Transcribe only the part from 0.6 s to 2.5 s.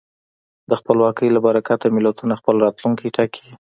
د خپلواکۍ له برکته ملتونه